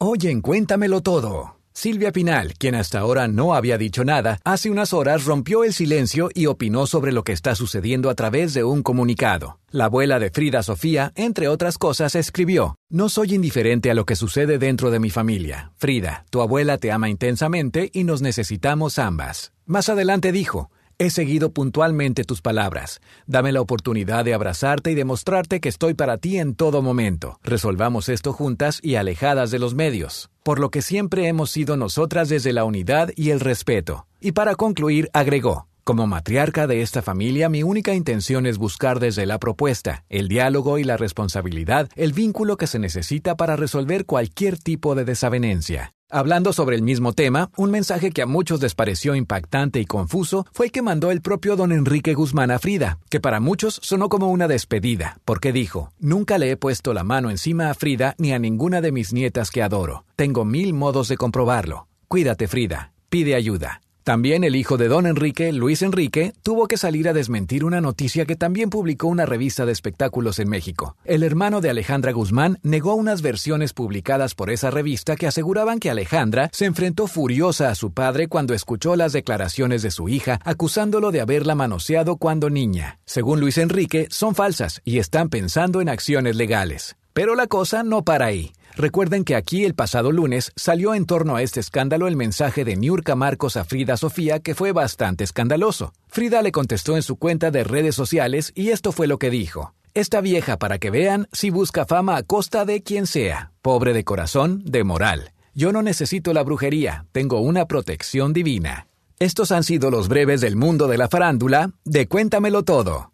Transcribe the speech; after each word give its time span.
Oye, 0.00 0.40
cuéntamelo 0.40 1.00
todo. 1.00 1.56
Silvia 1.72 2.12
Pinal, 2.12 2.54
quien 2.54 2.76
hasta 2.76 3.00
ahora 3.00 3.26
no 3.26 3.52
había 3.52 3.78
dicho 3.78 4.04
nada, 4.04 4.38
hace 4.44 4.70
unas 4.70 4.92
horas 4.92 5.24
rompió 5.24 5.64
el 5.64 5.72
silencio 5.72 6.30
y 6.32 6.46
opinó 6.46 6.86
sobre 6.86 7.10
lo 7.10 7.24
que 7.24 7.32
está 7.32 7.56
sucediendo 7.56 8.08
a 8.08 8.14
través 8.14 8.54
de 8.54 8.62
un 8.62 8.84
comunicado. 8.84 9.58
La 9.72 9.86
abuela 9.86 10.20
de 10.20 10.30
Frida 10.30 10.62
Sofía, 10.62 11.12
entre 11.16 11.48
otras 11.48 11.78
cosas, 11.78 12.14
escribió, 12.14 12.76
No 12.88 13.08
soy 13.08 13.34
indiferente 13.34 13.90
a 13.90 13.94
lo 13.94 14.06
que 14.06 14.14
sucede 14.14 14.58
dentro 14.58 14.92
de 14.92 15.00
mi 15.00 15.10
familia. 15.10 15.72
Frida, 15.78 16.24
tu 16.30 16.42
abuela 16.42 16.78
te 16.78 16.92
ama 16.92 17.08
intensamente 17.08 17.90
y 17.92 18.04
nos 18.04 18.22
necesitamos 18.22 19.00
ambas. 19.00 19.52
Más 19.66 19.88
adelante 19.88 20.30
dijo, 20.30 20.70
He 21.00 21.10
seguido 21.10 21.52
puntualmente 21.52 22.24
tus 22.24 22.42
palabras. 22.42 23.00
Dame 23.28 23.52
la 23.52 23.60
oportunidad 23.60 24.24
de 24.24 24.34
abrazarte 24.34 24.90
y 24.90 24.96
demostrarte 24.96 25.60
que 25.60 25.68
estoy 25.68 25.94
para 25.94 26.18
ti 26.18 26.38
en 26.38 26.56
todo 26.56 26.82
momento. 26.82 27.38
Resolvamos 27.44 28.08
esto 28.08 28.32
juntas 28.32 28.80
y 28.82 28.96
alejadas 28.96 29.52
de 29.52 29.60
los 29.60 29.76
medios, 29.76 30.28
por 30.42 30.58
lo 30.58 30.70
que 30.70 30.82
siempre 30.82 31.28
hemos 31.28 31.52
sido 31.52 31.76
nosotras 31.76 32.28
desde 32.28 32.52
la 32.52 32.64
unidad 32.64 33.10
y 33.14 33.30
el 33.30 33.38
respeto. 33.38 34.08
Y 34.20 34.32
para 34.32 34.56
concluir, 34.56 35.08
agregó, 35.12 35.68
como 35.84 36.08
matriarca 36.08 36.66
de 36.66 36.82
esta 36.82 37.00
familia, 37.00 37.48
mi 37.48 37.62
única 37.62 37.94
intención 37.94 38.44
es 38.44 38.58
buscar 38.58 38.98
desde 38.98 39.24
la 39.24 39.38
propuesta, 39.38 40.04
el 40.08 40.26
diálogo 40.26 40.78
y 40.78 40.84
la 40.84 40.96
responsabilidad 40.96 41.88
el 41.94 42.12
vínculo 42.12 42.56
que 42.56 42.66
se 42.66 42.80
necesita 42.80 43.36
para 43.36 43.54
resolver 43.54 44.04
cualquier 44.04 44.58
tipo 44.58 44.96
de 44.96 45.04
desavenencia. 45.04 45.92
Hablando 46.10 46.54
sobre 46.54 46.74
el 46.74 46.82
mismo 46.82 47.12
tema, 47.12 47.50
un 47.58 47.70
mensaje 47.70 48.12
que 48.12 48.22
a 48.22 48.26
muchos 48.26 48.62
les 48.62 48.74
pareció 48.74 49.14
impactante 49.14 49.78
y 49.78 49.84
confuso 49.84 50.46
fue 50.54 50.66
el 50.66 50.72
que 50.72 50.80
mandó 50.80 51.10
el 51.10 51.20
propio 51.20 51.54
don 51.54 51.70
Enrique 51.70 52.14
Guzmán 52.14 52.50
a 52.50 52.58
Frida, 52.58 52.98
que 53.10 53.20
para 53.20 53.40
muchos 53.40 53.78
sonó 53.82 54.08
como 54.08 54.30
una 54.30 54.48
despedida, 54.48 55.18
porque 55.26 55.52
dijo, 55.52 55.92
Nunca 56.00 56.38
le 56.38 56.50
he 56.50 56.56
puesto 56.56 56.94
la 56.94 57.04
mano 57.04 57.28
encima 57.28 57.68
a 57.68 57.74
Frida 57.74 58.14
ni 58.16 58.32
a 58.32 58.38
ninguna 58.38 58.80
de 58.80 58.90
mis 58.90 59.12
nietas 59.12 59.50
que 59.50 59.62
adoro. 59.62 60.06
Tengo 60.16 60.46
mil 60.46 60.72
modos 60.72 61.08
de 61.08 61.18
comprobarlo. 61.18 61.88
Cuídate, 62.08 62.48
Frida. 62.48 62.92
Pide 63.10 63.34
ayuda. 63.34 63.82
También 64.08 64.42
el 64.42 64.56
hijo 64.56 64.78
de 64.78 64.88
don 64.88 65.06
Enrique, 65.06 65.52
Luis 65.52 65.82
Enrique, 65.82 66.32
tuvo 66.42 66.66
que 66.66 66.78
salir 66.78 67.10
a 67.10 67.12
desmentir 67.12 67.62
una 67.62 67.82
noticia 67.82 68.24
que 68.24 68.36
también 68.36 68.70
publicó 68.70 69.06
una 69.06 69.26
revista 69.26 69.66
de 69.66 69.72
espectáculos 69.72 70.38
en 70.38 70.48
México. 70.48 70.96
El 71.04 71.22
hermano 71.22 71.60
de 71.60 71.68
Alejandra 71.68 72.12
Guzmán 72.12 72.58
negó 72.62 72.94
unas 72.94 73.20
versiones 73.20 73.74
publicadas 73.74 74.34
por 74.34 74.48
esa 74.48 74.70
revista 74.70 75.14
que 75.14 75.26
aseguraban 75.26 75.78
que 75.78 75.90
Alejandra 75.90 76.48
se 76.54 76.64
enfrentó 76.64 77.06
furiosa 77.06 77.68
a 77.68 77.74
su 77.74 77.92
padre 77.92 78.28
cuando 78.28 78.54
escuchó 78.54 78.96
las 78.96 79.12
declaraciones 79.12 79.82
de 79.82 79.90
su 79.90 80.08
hija 80.08 80.40
acusándolo 80.42 81.10
de 81.10 81.20
haberla 81.20 81.54
manoseado 81.54 82.16
cuando 82.16 82.48
niña. 82.48 83.00
Según 83.04 83.40
Luis 83.40 83.58
Enrique, 83.58 84.06
son 84.08 84.34
falsas 84.34 84.80
y 84.86 85.00
están 85.00 85.28
pensando 85.28 85.82
en 85.82 85.90
acciones 85.90 86.34
legales. 86.34 86.96
Pero 87.12 87.34
la 87.34 87.46
cosa 87.46 87.82
no 87.82 88.04
para 88.04 88.24
ahí. 88.24 88.52
Recuerden 88.78 89.24
que 89.24 89.34
aquí 89.34 89.64
el 89.64 89.74
pasado 89.74 90.12
lunes 90.12 90.52
salió 90.54 90.94
en 90.94 91.04
torno 91.04 91.34
a 91.34 91.42
este 91.42 91.58
escándalo 91.58 92.06
el 92.06 92.14
mensaje 92.14 92.64
de 92.64 92.76
Niurka 92.76 93.16
Marcos 93.16 93.56
a 93.56 93.64
Frida 93.64 93.96
Sofía 93.96 94.38
que 94.38 94.54
fue 94.54 94.70
bastante 94.70 95.24
escandaloso. 95.24 95.92
Frida 96.06 96.42
le 96.42 96.52
contestó 96.52 96.94
en 96.94 97.02
su 97.02 97.16
cuenta 97.16 97.50
de 97.50 97.64
redes 97.64 97.96
sociales 97.96 98.52
y 98.54 98.68
esto 98.68 98.92
fue 98.92 99.08
lo 99.08 99.18
que 99.18 99.30
dijo. 99.30 99.74
Esta 99.94 100.20
vieja, 100.20 100.58
para 100.58 100.78
que 100.78 100.90
vean, 100.90 101.26
si 101.32 101.50
busca 101.50 101.86
fama 101.86 102.16
a 102.16 102.22
costa 102.22 102.64
de 102.64 102.84
quien 102.84 103.08
sea, 103.08 103.50
pobre 103.62 103.92
de 103.92 104.04
corazón, 104.04 104.62
de 104.64 104.84
moral. 104.84 105.32
Yo 105.54 105.72
no 105.72 105.82
necesito 105.82 106.32
la 106.32 106.44
brujería, 106.44 107.04
tengo 107.10 107.40
una 107.40 107.66
protección 107.66 108.32
divina. 108.32 108.86
Estos 109.18 109.50
han 109.50 109.64
sido 109.64 109.90
los 109.90 110.06
breves 110.06 110.40
del 110.40 110.54
mundo 110.54 110.86
de 110.86 110.98
la 110.98 111.08
farándula, 111.08 111.72
de 111.84 112.06
Cuéntamelo 112.06 112.62
Todo. 112.62 113.10